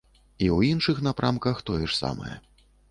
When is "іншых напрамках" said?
0.71-1.63